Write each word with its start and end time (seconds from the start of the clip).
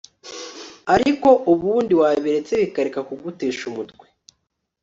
Ariko 0.95 1.29
ubundi 1.51 1.93
wabiretse 2.01 2.53
bikareka 2.63 2.99
kugutesha 3.07 3.61
umutwe 3.71 4.05